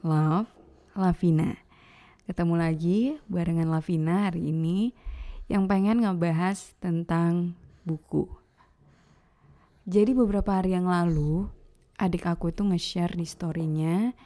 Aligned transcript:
Love 0.00 0.48
Lavina. 0.96 1.52
Ketemu 2.24 2.56
lagi 2.56 3.20
barengan 3.28 3.68
Lavina 3.68 4.32
hari 4.32 4.48
ini 4.48 4.96
yang 5.44 5.68
pengen 5.68 6.00
ngebahas 6.00 6.72
tentang 6.80 7.52
buku. 7.84 8.24
Jadi 9.84 10.16
beberapa 10.16 10.56
hari 10.56 10.72
yang 10.72 10.88
lalu 10.88 11.52
adik 12.00 12.24
aku 12.24 12.48
itu 12.48 12.64
nge-share 12.64 13.12
di 13.12 13.28
storynya 13.28 14.16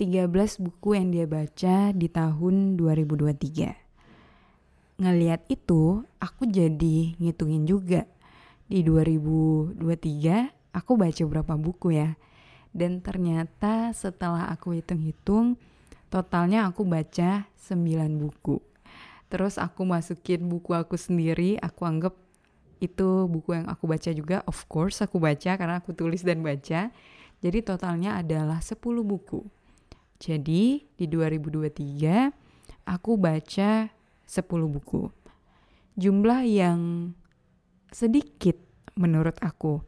13 0.00 0.56
buku 0.56 0.96
yang 0.96 1.12
dia 1.12 1.28
baca 1.28 1.92
di 1.92 2.08
tahun 2.08 2.80
2023. 2.80 5.04
Ngeliat 5.04 5.52
itu, 5.52 6.00
aku 6.16 6.48
jadi 6.48 7.12
ngitungin 7.20 7.68
juga. 7.68 8.08
Di 8.64 8.80
2023, 8.80 10.48
aku 10.72 10.96
baca 10.96 11.22
berapa 11.28 11.60
buku 11.60 11.92
ya. 11.92 12.16
Dan 12.72 13.00
ternyata 13.00 13.90
setelah 13.96 14.52
aku 14.52 14.76
hitung-hitung, 14.76 15.56
totalnya 16.12 16.68
aku 16.68 16.84
baca 16.84 17.48
9 17.56 18.20
buku. 18.20 18.60
Terus 19.28 19.60
aku 19.60 19.84
masukin 19.84 20.48
buku 20.48 20.72
aku 20.72 20.96
sendiri, 20.96 21.60
aku 21.60 21.84
anggap 21.84 22.16
itu 22.80 23.26
buku 23.28 23.58
yang 23.58 23.66
aku 23.68 23.84
baca 23.90 24.10
juga. 24.14 24.40
Of 24.46 24.70
course 24.70 25.02
aku 25.04 25.20
baca 25.20 25.58
karena 25.58 25.82
aku 25.82 25.92
tulis 25.92 26.24
dan 26.24 26.40
baca. 26.40 26.88
Jadi 27.38 27.58
totalnya 27.62 28.18
adalah 28.18 28.58
10 28.58 28.78
buku. 29.04 29.44
Jadi 30.18 30.82
di 30.98 31.06
2023 31.06 32.34
aku 32.88 33.12
baca 33.14 33.70
10 34.26 34.66
buku. 34.66 35.12
Jumlah 35.98 36.42
yang 36.46 37.12
sedikit 37.90 38.58
menurut 38.98 39.38
aku. 39.38 39.82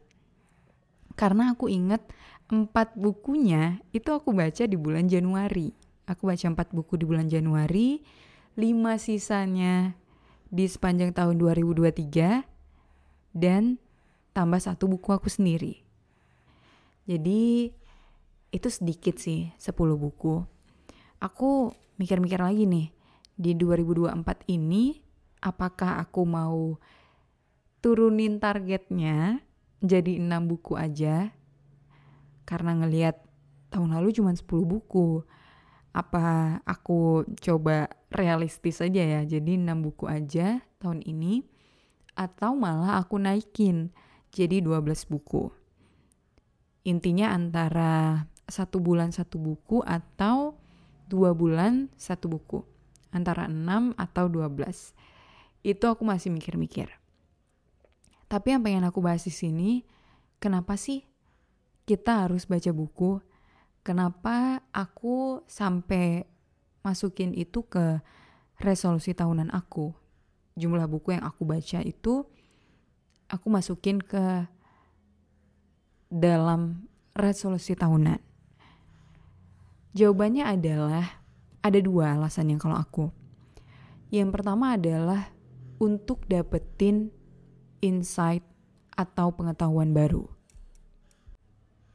Karena 1.21 1.53
aku 1.53 1.69
ingat 1.69 2.01
empat 2.49 2.97
bukunya 2.97 3.77
itu 3.93 4.09
aku 4.09 4.33
baca 4.33 4.65
di 4.65 4.73
bulan 4.73 5.05
Januari. 5.05 5.69
Aku 6.09 6.25
baca 6.25 6.49
empat 6.49 6.73
buku 6.73 6.97
di 6.97 7.05
bulan 7.05 7.29
Januari, 7.29 8.01
lima 8.57 8.97
sisanya 8.97 9.93
di 10.49 10.65
sepanjang 10.65 11.13
tahun 11.13 11.37
2023, 11.37 12.41
dan 13.37 13.77
tambah 14.33 14.57
satu 14.57 14.89
buku 14.89 15.13
aku 15.13 15.29
sendiri. 15.29 15.85
Jadi 17.05 17.69
itu 18.49 18.67
sedikit 18.67 19.21
sih, 19.21 19.53
10 19.61 19.95
buku. 19.95 20.41
Aku 21.21 21.71
mikir-mikir 22.01 22.41
lagi 22.41 22.65
nih, 22.65 22.89
di 23.37 23.53
2024 23.53 24.49
ini 24.49 24.99
apakah 25.39 26.01
aku 26.01 26.25
mau 26.25 26.81
turunin 27.79 28.41
targetnya 28.41 29.39
jadi 29.81 30.21
6 30.21 30.29
buku 30.45 30.77
aja 30.77 31.33
karena 32.45 32.77
ngelihat 32.77 33.17
tahun 33.73 33.97
lalu 33.97 34.13
cuma 34.13 34.31
10 34.31 34.45
buku. 34.45 35.25
Apa 35.91 36.59
aku 36.63 37.27
coba 37.43 37.91
realistis 38.15 38.79
aja 38.79 39.03
ya, 39.03 39.21
jadi 39.27 39.59
6 39.59 39.67
buku 39.83 40.07
aja 40.07 40.63
tahun 40.79 41.03
ini 41.03 41.43
atau 42.15 42.55
malah 42.55 43.01
aku 43.01 43.19
naikin 43.19 43.91
jadi 44.31 44.63
12 44.63 45.11
buku. 45.11 45.51
Intinya 46.87 47.35
antara 47.35 48.25
satu 48.47 48.79
bulan 48.79 49.11
satu 49.15 49.39
buku 49.39 49.83
atau 49.83 50.55
dua 51.07 51.35
bulan 51.35 51.91
satu 51.99 52.31
buku. 52.31 52.63
Antara 53.11 53.51
6 53.51 53.91
atau 53.99 54.31
12. 54.31 54.95
Itu 55.67 55.91
aku 55.91 56.07
masih 56.07 56.31
mikir-mikir. 56.31 57.00
Tapi 58.31 58.55
yang 58.55 58.63
pengen 58.63 58.87
aku 58.87 59.03
bahas 59.03 59.27
di 59.27 59.33
sini, 59.35 59.83
kenapa 60.39 60.79
sih 60.79 61.03
kita 61.83 62.23
harus 62.23 62.47
baca 62.47 62.71
buku? 62.71 63.19
Kenapa 63.83 64.63
aku 64.71 65.43
sampai 65.51 66.23
masukin 66.79 67.35
itu 67.35 67.67
ke 67.67 67.99
resolusi 68.63 69.11
tahunan 69.11 69.51
aku? 69.51 69.91
Jumlah 70.55 70.87
buku 70.87 71.11
yang 71.19 71.27
aku 71.27 71.43
baca 71.43 71.83
itu 71.83 72.23
aku 73.27 73.47
masukin 73.51 73.99
ke 73.99 74.47
dalam 76.07 76.87
resolusi 77.11 77.75
tahunan. 77.75 78.23
Jawabannya 79.91 80.47
adalah 80.47 81.19
ada 81.59 81.79
dua 81.83 82.15
alasannya 82.15 82.55
kalau 82.55 82.79
aku. 82.79 83.11
Yang 84.07 84.39
pertama 84.39 84.79
adalah 84.79 85.35
untuk 85.83 86.23
dapetin 86.31 87.11
insight 87.81 88.45
atau 88.95 89.33
pengetahuan 89.33 89.91
baru. 89.91 90.29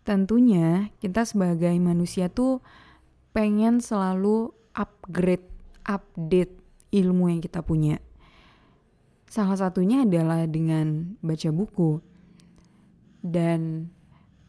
Tentunya 0.07 0.95
kita 1.03 1.27
sebagai 1.27 1.75
manusia 1.83 2.31
tuh 2.31 2.63
pengen 3.35 3.83
selalu 3.83 4.55
upgrade, 4.71 5.47
update 5.83 6.55
ilmu 6.95 7.27
yang 7.33 7.43
kita 7.43 7.59
punya. 7.63 7.99
Salah 9.27 9.59
satunya 9.59 10.07
adalah 10.07 10.47
dengan 10.47 11.19
baca 11.19 11.51
buku. 11.51 11.99
Dan 13.27 13.91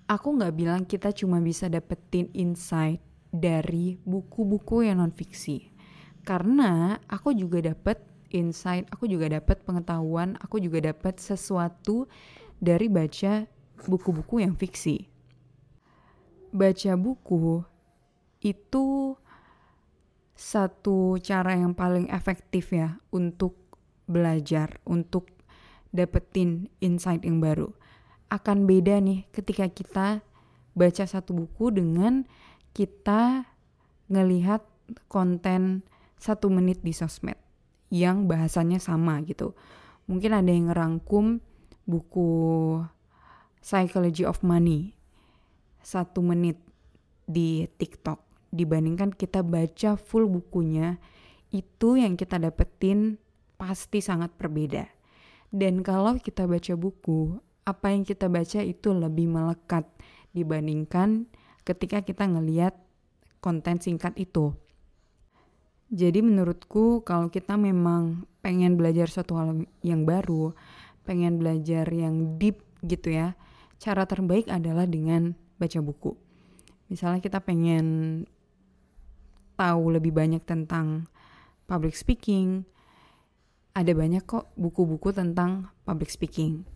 aku 0.05 0.37
nggak 0.37 0.53
bilang 0.53 0.81
kita 0.85 1.09
cuma 1.09 1.41
bisa 1.41 1.65
dapetin 1.65 2.29
insight 2.37 3.01
dari 3.33 3.97
buku-buku 4.05 4.85
yang 4.85 5.01
non 5.01 5.09
fiksi. 5.09 5.73
Karena 6.21 7.01
aku 7.09 7.33
juga 7.33 7.65
dapet 7.65 7.97
insight, 8.33 8.87
aku 8.91 9.07
juga 9.07 9.31
dapat 9.31 9.63
pengetahuan, 9.63 10.35
aku 10.41 10.59
juga 10.61 10.93
dapat 10.93 11.19
sesuatu 11.19 12.09
dari 12.57 12.89
baca 12.89 13.45
buku-buku 13.85 14.41
yang 14.41 14.57
fiksi. 14.57 15.05
Baca 16.49 16.91
buku 16.97 17.61
itu 18.41 19.17
satu 20.37 21.17
cara 21.21 21.57
yang 21.57 21.73
paling 21.73 22.09
efektif 22.13 22.73
ya 22.73 23.01
untuk 23.09 23.57
belajar, 24.05 24.77
untuk 24.85 25.29
dapetin 25.89 26.69
insight 26.81 27.25
yang 27.25 27.41
baru. 27.41 27.73
Akan 28.29 28.69
beda 28.69 28.99
nih 29.01 29.25
ketika 29.33 29.65
kita 29.71 30.07
baca 30.77 31.03
satu 31.09 31.33
buku 31.33 31.73
dengan 31.73 32.27
kita 32.75 33.49
ngelihat 34.11 34.61
konten 35.09 35.81
satu 36.21 36.47
menit 36.53 36.85
di 36.85 36.93
sosmed 36.93 37.46
yang 37.87 38.27
bahasanya 38.27 38.79
sama 38.81 39.19
gitu. 39.23 39.55
Mungkin 40.07 40.31
ada 40.35 40.51
yang 40.51 40.71
ngerangkum 40.71 41.43
buku 41.87 42.29
Psychology 43.63 44.23
of 44.23 44.43
Money 44.43 44.95
satu 45.83 46.19
menit 46.19 46.59
di 47.27 47.67
TikTok 47.79 48.19
dibandingkan 48.51 49.11
kita 49.11 49.43
baca 49.43 49.99
full 49.99 50.27
bukunya 50.27 50.99
itu 51.51 51.99
yang 51.99 52.15
kita 52.19 52.39
dapetin 52.39 53.19
pasti 53.55 54.03
sangat 54.03 54.35
berbeda. 54.35 54.87
Dan 55.47 55.79
kalau 55.79 56.19
kita 56.19 56.43
baca 56.43 56.75
buku, 56.75 57.39
apa 57.63 57.95
yang 57.95 58.03
kita 58.03 58.27
baca 58.27 58.59
itu 58.63 58.91
lebih 58.91 59.31
melekat 59.31 59.87
dibandingkan 60.35 61.27
ketika 61.63 62.03
kita 62.03 62.27
ngeliat 62.27 62.75
konten 63.39 63.79
singkat 63.79 64.15
itu. 64.19 64.51
Jadi 65.87 66.19
menurutku 66.19 66.99
kalau 67.07 67.31
kita 67.31 67.55
memang 67.55 68.27
pengen 68.43 68.75
belajar 68.75 69.07
suatu 69.07 69.39
hal 69.39 69.63
yang 69.79 70.03
baru, 70.03 70.51
pengen 71.07 71.39
belajar 71.39 71.87
yang 71.87 72.35
deep 72.35 72.59
gitu 72.83 73.15
ya, 73.15 73.39
cara 73.79 74.03
terbaik 74.03 74.51
adalah 74.51 74.83
dengan 74.83 75.31
baca 75.55 75.79
buku. 75.79 76.11
Misalnya 76.91 77.23
kita 77.23 77.39
pengen 77.39 78.23
tahu 79.55 79.95
lebih 79.95 80.11
banyak 80.11 80.43
tentang 80.43 81.07
public 81.71 81.95
speaking, 81.95 82.67
ada 83.71 83.91
banyak 83.95 84.27
kok 84.27 84.51
buku-buku 84.59 85.15
tentang 85.15 85.71
public 85.87 86.11
speaking. 86.11 86.67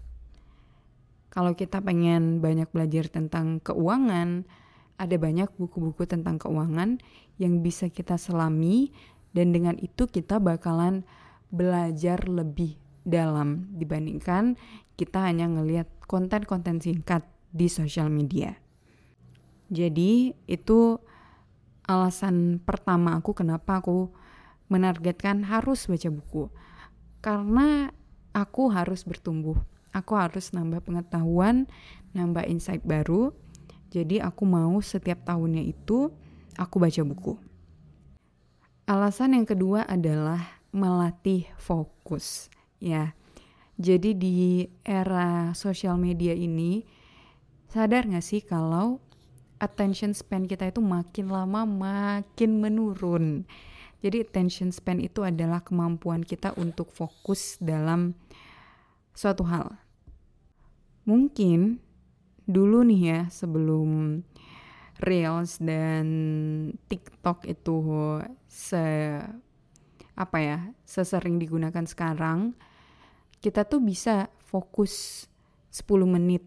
Kalau 1.31 1.56
kita 1.56 1.80
pengen 1.80 2.44
banyak 2.44 2.68
belajar 2.72 3.08
tentang 3.08 3.63
keuangan, 3.63 4.44
ada 4.97 5.15
banyak 5.17 5.49
buku-buku 5.59 6.07
tentang 6.07 6.39
keuangan 6.41 6.99
yang 7.38 7.61
bisa 7.63 7.88
kita 7.91 8.15
selami 8.15 8.91
dan 9.31 9.55
dengan 9.55 9.79
itu 9.79 10.07
kita 10.07 10.38
bakalan 10.38 11.07
belajar 11.51 12.23
lebih 12.27 12.79
dalam 13.01 13.67
dibandingkan 13.75 14.55
kita 14.95 15.25
hanya 15.25 15.49
ngelihat 15.49 15.89
konten-konten 16.05 16.77
singkat 16.77 17.25
di 17.49 17.65
sosial 17.65 18.13
media. 18.13 18.53
Jadi 19.71 20.35
itu 20.45 20.99
alasan 21.88 22.61
pertama 22.61 23.17
aku 23.17 23.33
kenapa 23.33 23.81
aku 23.81 24.13
menargetkan 24.71 25.43
harus 25.47 25.88
baca 25.89 26.09
buku. 26.13 26.43
Karena 27.19 27.91
aku 28.31 28.71
harus 28.71 29.03
bertumbuh. 29.03 29.59
Aku 29.91 30.15
harus 30.15 30.55
nambah 30.55 30.88
pengetahuan, 30.88 31.67
nambah 32.15 32.47
insight 32.47 32.79
baru, 32.88 33.35
jadi 33.91 34.23
aku 34.23 34.47
mau 34.47 34.79
setiap 34.79 35.27
tahunnya 35.27 35.67
itu 35.67 36.07
aku 36.55 36.75
baca 36.79 37.03
buku. 37.03 37.35
Alasan 38.88 39.35
yang 39.35 39.43
kedua 39.43 39.83
adalah 39.83 40.63
melatih 40.71 41.51
fokus, 41.59 42.47
ya. 42.79 43.11
Jadi 43.75 44.15
di 44.15 44.63
era 44.88 45.51
sosial 45.51 45.99
media 45.99 46.31
ini 46.31 46.88
sadar 47.67 48.07
gak 48.07 48.23
sih 48.23 48.39
kalau 48.39 49.03
attention 49.59 50.15
span 50.15 50.47
kita 50.47 50.71
itu 50.71 50.79
makin 50.79 51.27
lama 51.27 51.67
makin 51.67 52.63
menurun. 52.63 53.43
Jadi 53.99 54.23
attention 54.23 54.71
span 54.71 55.03
itu 55.03 55.21
adalah 55.21 55.61
kemampuan 55.61 56.23
kita 56.23 56.55
untuk 56.55 56.89
fokus 56.95 57.59
dalam 57.59 58.15
suatu 59.13 59.45
hal. 59.45 59.77
Mungkin 61.05 61.90
dulu 62.45 62.85
nih 62.85 63.01
ya 63.01 63.21
sebelum 63.29 64.21
Reels 65.01 65.57
dan 65.57 66.05
TikTok 66.85 67.49
itu 67.49 67.77
se 68.45 68.85
apa 70.13 70.38
ya 70.38 70.59
sesering 70.85 71.41
digunakan 71.41 71.81
sekarang 71.88 72.53
kita 73.41 73.65
tuh 73.65 73.81
bisa 73.81 74.29
fokus 74.45 75.25
10 75.73 76.05
menit 76.05 76.45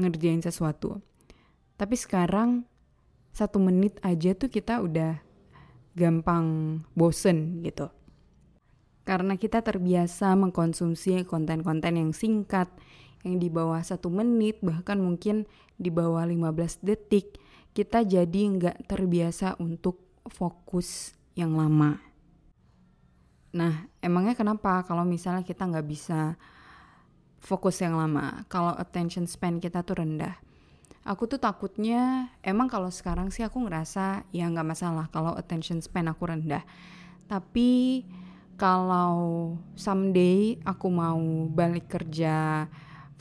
ngerjain 0.00 0.42
sesuatu. 0.42 0.98
Tapi 1.78 1.94
sekarang 1.94 2.66
satu 3.30 3.62
menit 3.62 3.98
aja 4.02 4.34
tuh 4.34 4.50
kita 4.50 4.82
udah 4.82 5.22
gampang 5.94 6.80
bosen 6.98 7.62
gitu. 7.62 7.90
Karena 9.04 9.36
kita 9.36 9.60
terbiasa 9.60 10.32
mengkonsumsi 10.34 11.22
konten-konten 11.28 12.00
yang 12.00 12.10
singkat 12.16 12.72
yang 13.24 13.40
di 13.40 13.48
bawah 13.48 13.80
satu 13.80 14.12
menit 14.12 14.60
bahkan 14.60 15.00
mungkin 15.00 15.48
di 15.80 15.88
bawah 15.90 16.22
15 16.22 16.84
detik 16.84 17.40
kita 17.74 18.06
jadi 18.06 18.40
nggak 18.54 18.86
terbiasa 18.86 19.58
untuk 19.58 19.98
fokus 20.30 21.10
yang 21.34 21.58
lama. 21.58 21.98
Nah, 23.54 23.90
emangnya 23.98 24.38
kenapa 24.38 24.86
kalau 24.86 25.02
misalnya 25.02 25.42
kita 25.42 25.66
nggak 25.66 25.86
bisa 25.86 26.38
fokus 27.42 27.82
yang 27.82 27.98
lama? 27.98 28.46
Kalau 28.46 28.74
attention 28.78 29.26
span 29.26 29.58
kita 29.58 29.82
tuh 29.82 29.98
rendah. 29.98 30.38
Aku 31.04 31.28
tuh 31.28 31.36
takutnya, 31.36 32.32
emang 32.40 32.70
kalau 32.70 32.88
sekarang 32.88 33.28
sih 33.28 33.44
aku 33.44 33.60
ngerasa 33.60 34.24
ya 34.32 34.48
nggak 34.48 34.68
masalah 34.72 35.06
kalau 35.12 35.36
attention 35.36 35.82
span 35.82 36.08
aku 36.08 36.30
rendah. 36.30 36.64
Tapi 37.26 38.02
kalau 38.54 39.54
someday 39.74 40.62
aku 40.62 40.86
mau 40.88 41.18
balik 41.50 41.90
kerja 41.90 42.70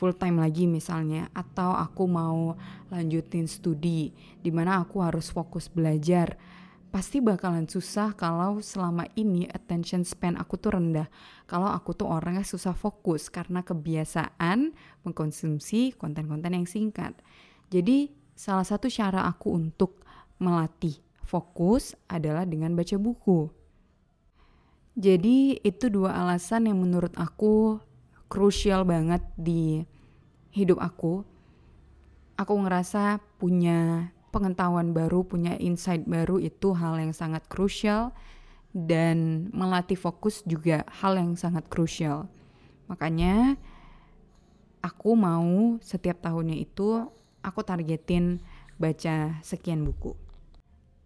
full 0.03 0.19
time 0.19 0.44
lagi 0.44 0.67
misalnya 0.67 1.31
atau 1.31 1.71
aku 1.71 2.03
mau 2.11 2.59
lanjutin 2.91 3.47
studi 3.47 4.11
di 4.44 4.51
mana 4.51 4.83
aku 4.83 5.00
harus 5.00 5.31
fokus 5.31 5.71
belajar 5.71 6.35
pasti 6.91 7.23
bakalan 7.23 7.71
susah 7.71 8.11
kalau 8.11 8.59
selama 8.59 9.07
ini 9.15 9.47
attention 9.47 10.03
span 10.03 10.35
aku 10.35 10.59
tuh 10.59 10.75
rendah. 10.75 11.07
Kalau 11.47 11.71
aku 11.71 11.95
tuh 11.95 12.11
orangnya 12.11 12.44
susah 12.44 12.75
fokus 12.75 13.31
karena 13.31 13.63
kebiasaan 13.63 14.75
mengkonsumsi 15.07 15.95
konten-konten 15.95 16.51
yang 16.51 16.67
singkat. 16.67 17.15
Jadi 17.71 18.11
salah 18.35 18.67
satu 18.67 18.91
cara 18.91 19.23
aku 19.23 19.56
untuk 19.56 20.03
melatih 20.38 20.99
fokus 21.23 21.95
adalah 22.11 22.44
dengan 22.44 22.75
baca 22.75 22.99
buku. 22.99 23.47
Jadi 24.99 25.63
itu 25.63 25.89
dua 25.89 26.13
alasan 26.13 26.69
yang 26.69 26.77
menurut 26.77 27.15
aku 27.17 27.79
krusial 28.33 28.81
banget 28.81 29.21
di 29.38 29.85
hidup 30.50 30.81
aku. 30.81 31.21
Aku 32.33 32.53
ngerasa 32.65 33.21
punya 33.38 34.09
pengetahuan 34.33 34.89
baru, 34.97 35.21
punya 35.21 35.53
insight 35.62 36.09
baru 36.09 36.41
itu 36.41 36.74
hal 36.74 36.97
yang 36.97 37.13
sangat 37.13 37.45
krusial 37.45 38.09
dan 38.74 39.47
melatih 39.53 39.94
fokus 39.94 40.41
juga 40.50 40.81
hal 40.89 41.21
yang 41.21 41.37
sangat 41.37 41.69
krusial. 41.69 42.25
Makanya 42.90 43.54
aku 44.81 45.13
mau 45.13 45.78
setiap 45.85 46.25
tahunnya 46.25 46.57
itu 46.57 47.06
aku 47.45 47.61
targetin 47.61 48.42
baca 48.81 49.37
sekian 49.45 49.85
buku. 49.85 50.18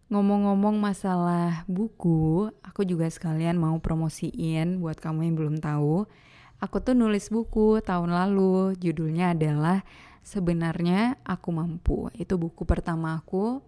Ngomong-ngomong 0.08 0.80
masalah 0.80 1.68
buku, 1.68 2.48
aku 2.64 2.88
juga 2.88 3.12
sekalian 3.12 3.60
mau 3.60 3.76
promosiin 3.84 4.80
buat 4.80 4.96
kamu 5.04 5.28
yang 5.28 5.36
belum 5.36 5.56
tahu 5.60 6.08
Aku 6.58 6.82
tuh 6.82 6.98
nulis 6.98 7.30
buku 7.30 7.86
tahun 7.86 8.10
lalu, 8.10 8.74
judulnya 8.82 9.38
adalah 9.38 9.86
Sebenarnya 10.26 11.22
Aku 11.22 11.54
Mampu. 11.54 12.10
Itu 12.18 12.36
buku 12.42 12.66
pertama 12.66 13.16
aku 13.16 13.62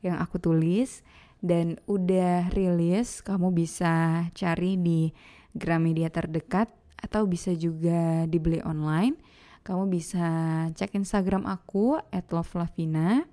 yang 0.00 0.22
aku 0.22 0.38
tulis 0.38 1.02
dan 1.42 1.76
udah 1.90 2.48
rilis, 2.54 3.20
kamu 3.20 3.50
bisa 3.50 4.24
cari 4.32 4.78
di 4.78 5.10
Gramedia 5.52 6.06
terdekat 6.08 6.70
atau 6.96 7.26
bisa 7.26 7.50
juga 7.52 8.24
dibeli 8.30 8.62
online. 8.62 9.18
Kamu 9.66 9.90
bisa 9.90 10.26
cek 10.70 10.94
Instagram 10.96 11.44
aku 11.50 11.98
@lovelavina. 12.30 13.26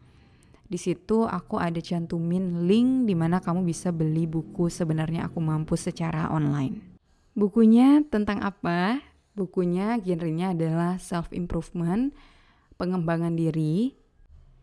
Di 0.66 0.82
situ 0.82 1.30
aku 1.30 1.62
ada 1.62 1.78
cantumin 1.78 2.66
link 2.66 3.06
di 3.06 3.14
mana 3.14 3.38
kamu 3.38 3.62
bisa 3.62 3.94
beli 3.94 4.26
buku 4.26 4.74
sebenarnya 4.74 5.30
aku 5.30 5.38
mampu 5.38 5.78
secara 5.78 6.34
online. 6.34 6.93
Bukunya 7.34 8.06
tentang 8.14 8.46
apa? 8.46 9.02
Bukunya 9.34 9.98
genrenya 9.98 10.54
adalah 10.54 11.02
self 11.02 11.34
improvement, 11.34 12.14
pengembangan 12.78 13.34
diri. 13.34 13.98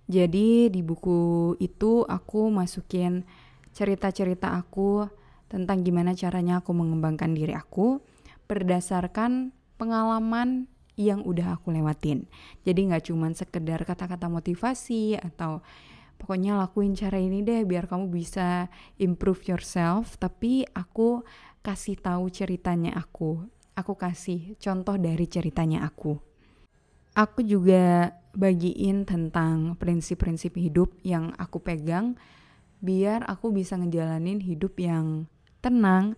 Jadi 0.06 0.70
di 0.70 0.80
buku 0.82 1.54
itu 1.58 2.06
aku 2.06 2.50
masukin 2.50 3.26
cerita-cerita 3.74 4.54
aku 4.54 5.06
tentang 5.50 5.82
gimana 5.82 6.14
caranya 6.14 6.62
aku 6.62 6.70
mengembangkan 6.70 7.34
diri 7.34 7.54
aku 7.54 7.98
berdasarkan 8.46 9.50
pengalaman 9.78 10.70
yang 10.94 11.26
udah 11.26 11.58
aku 11.58 11.74
lewatin. 11.74 12.30
Jadi 12.62 12.90
nggak 12.90 13.10
cuma 13.10 13.30
sekedar 13.34 13.82
kata-kata 13.82 14.30
motivasi 14.30 15.18
atau 15.18 15.62
pokoknya 16.20 16.54
lakuin 16.60 16.92
cara 16.92 17.16
ini 17.16 17.40
deh 17.40 17.64
biar 17.66 17.88
kamu 17.88 18.12
bisa 18.12 18.70
improve 19.00 19.42
yourself, 19.48 20.20
tapi 20.20 20.68
aku 20.76 21.24
kasih 21.60 21.96
tahu 22.00 22.28
ceritanya 22.32 22.96
aku. 22.96 23.44
Aku 23.76 23.96
kasih 23.96 24.58
contoh 24.60 24.96
dari 25.00 25.24
ceritanya 25.24 25.84
aku. 25.86 26.18
Aku 27.16 27.40
juga 27.42 28.14
bagiin 28.36 29.02
tentang 29.02 29.74
prinsip-prinsip 29.74 30.54
hidup 30.54 30.94
yang 31.02 31.34
aku 31.34 31.58
pegang 31.58 32.14
biar 32.80 33.28
aku 33.28 33.52
bisa 33.52 33.76
ngejalanin 33.76 34.40
hidup 34.40 34.78
yang 34.80 35.28
tenang, 35.60 36.16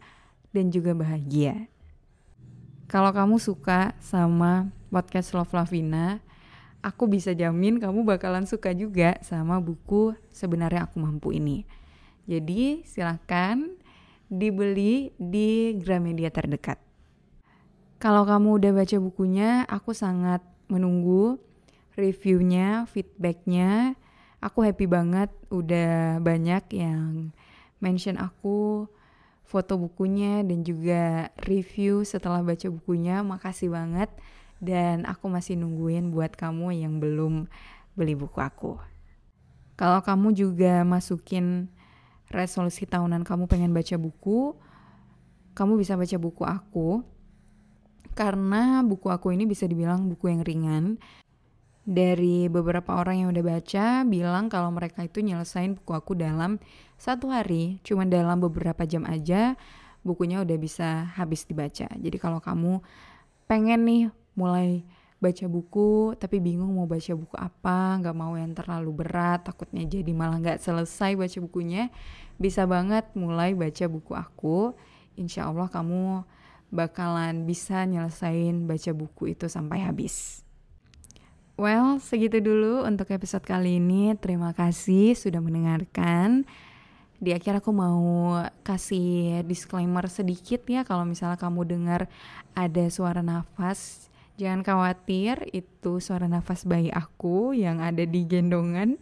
dan 0.55 0.71
juga 0.71 0.95
bahagia. 0.95 1.67
Kalau 2.87 3.11
kamu 3.11 3.41
suka 3.41 3.97
sama 3.99 4.69
podcast 4.93 5.33
Love 5.33 5.57
Lavina, 5.57 6.21
aku 6.85 7.09
bisa 7.09 7.33
jamin 7.33 7.81
kamu 7.81 8.05
bakalan 8.05 8.45
suka 8.45 8.71
juga 8.77 9.17
sama 9.25 9.59
buku 9.59 10.13
Sebenarnya 10.29 10.87
Aku 10.87 11.01
Mampu 11.01 11.33
ini. 11.33 11.65
Jadi 12.29 12.85
silahkan 12.85 13.65
dibeli 14.33 15.13
di 15.21 15.77
Gramedia 15.77 16.33
terdekat. 16.33 16.81
Kalau 18.01 18.25
kamu 18.25 18.57
udah 18.57 18.73
baca 18.73 18.97
bukunya, 18.99 19.69
aku 19.69 19.93
sangat 19.93 20.41
menunggu 20.73 21.37
reviewnya, 21.95 22.89
feedbacknya. 22.89 23.95
Aku 24.43 24.65
happy 24.65 24.91
banget 24.91 25.31
udah 25.53 26.19
banyak 26.19 26.65
yang 26.75 27.31
mention 27.79 28.19
aku 28.19 28.89
foto 29.47 29.79
bukunya 29.79 30.43
dan 30.43 30.65
juga 30.65 31.31
review 31.47 32.03
setelah 32.03 32.43
baca 32.43 32.67
bukunya. 32.73 33.23
Makasih 33.23 33.71
banget 33.71 34.11
dan 34.59 35.07
aku 35.07 35.31
masih 35.31 35.61
nungguin 35.61 36.11
buat 36.11 36.35
kamu 36.35 36.75
yang 36.75 36.99
belum 36.99 37.47
beli 37.95 38.19
buku 38.19 38.41
aku. 38.43 38.83
Kalau 39.79 40.03
kamu 40.03 40.35
juga 40.35 40.83
masukin 40.83 41.71
resolusi 42.33 42.89
tahunan 42.89 43.23
kamu 43.23 43.45
pengen 43.47 43.77
baca 43.77 43.95
buku, 44.01 44.57
kamu 45.53 45.77
bisa 45.77 45.95
baca 45.95 46.17
buku 46.17 46.43
aku 46.43 47.05
karena 48.13 48.81
buku 48.85 49.09
aku 49.09 49.33
ini 49.33 49.45
bisa 49.49 49.69
dibilang 49.69 50.09
buku 50.09 50.33
yang 50.33 50.43
ringan. 50.43 50.85
Dari 51.83 52.47
beberapa 52.47 52.95
orang 52.95 53.27
yang 53.27 53.29
udah 53.35 53.43
baca 53.43 54.07
bilang 54.07 54.47
kalau 54.47 54.71
mereka 54.71 55.03
itu 55.03 55.19
nyelesain 55.19 55.75
buku 55.75 55.93
aku 55.93 56.15
dalam 56.15 56.63
satu 56.95 57.35
hari, 57.35 57.83
cuma 57.83 58.07
dalam 58.07 58.39
beberapa 58.39 58.87
jam 58.87 59.03
aja 59.03 59.59
bukunya 60.07 60.43
udah 60.43 60.57
bisa 60.59 61.11
habis 61.19 61.43
dibaca. 61.43 61.91
Jadi 61.91 62.17
kalau 62.23 62.39
kamu 62.39 62.79
pengen 63.51 63.83
nih 63.83 64.03
mulai 64.39 64.87
baca 65.23 65.47
buku 65.47 66.19
tapi 66.19 66.43
bingung 66.43 66.75
mau 66.75 66.91
baca 66.91 67.15
buku 67.15 67.39
apa, 67.39 68.03
nggak 68.03 68.17
mau 68.19 68.35
yang 68.35 68.51
terlalu 68.59 69.07
berat, 69.07 69.47
takutnya 69.47 69.87
jadi 69.87 70.11
malah 70.11 70.43
nggak 70.43 70.59
selesai 70.59 71.15
baca 71.15 71.39
bukunya, 71.39 71.95
bisa 72.43 72.67
banget 72.67 73.07
mulai 73.15 73.55
baca 73.55 73.87
buku 73.87 74.19
aku. 74.19 74.75
Insya 75.15 75.47
Allah 75.47 75.71
kamu 75.71 76.27
bakalan 76.75 77.47
bisa 77.47 77.87
nyelesain 77.87 78.67
baca 78.67 78.91
buku 78.91 79.39
itu 79.39 79.47
sampai 79.47 79.87
habis. 79.87 80.43
Well, 81.55 82.01
segitu 82.03 82.43
dulu 82.43 82.83
untuk 82.83 83.13
episode 83.15 83.45
kali 83.45 83.79
ini. 83.79 84.17
Terima 84.19 84.51
kasih 84.51 85.15
sudah 85.15 85.39
mendengarkan. 85.39 86.49
Di 87.23 87.31
akhir 87.31 87.63
aku 87.63 87.71
mau 87.71 88.35
kasih 88.67 89.47
disclaimer 89.47 90.11
sedikit 90.11 90.67
ya 90.67 90.83
kalau 90.83 91.07
misalnya 91.07 91.39
kamu 91.39 91.63
dengar 91.63 92.11
ada 92.59 92.85
suara 92.91 93.23
nafas, 93.23 94.11
jangan 94.41 94.65
khawatir 94.65 95.49
itu 95.53 96.01
suara 96.01 96.29
nafas 96.29 96.65
bayi 96.65 96.89
aku 96.93 97.53
yang 97.53 97.81
ada 97.83 98.05
di 98.05 98.25
gendongan 98.25 99.01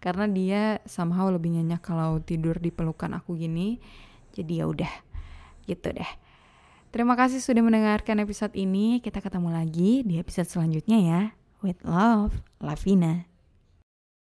karena 0.00 0.26
dia 0.26 0.62
somehow 0.88 1.28
lebih 1.28 1.52
nyenyak 1.52 1.84
kalau 1.84 2.18
tidur 2.24 2.56
di 2.56 2.72
pelukan 2.72 3.12
aku 3.20 3.36
gini. 3.36 3.78
Jadi 4.32 4.62
ya 4.62 4.64
udah, 4.66 4.92
gitu 5.68 5.92
deh. 5.92 6.10
Terima 6.90 7.14
kasih 7.14 7.38
sudah 7.38 7.62
mendengarkan 7.62 8.18
episode 8.24 8.56
ini. 8.58 8.98
Kita 8.98 9.22
ketemu 9.22 9.54
lagi 9.54 10.02
di 10.02 10.18
episode 10.18 10.48
selanjutnya 10.48 10.98
ya. 10.98 11.22
With 11.60 11.84
love, 11.86 12.40
Lavina. 12.58 13.29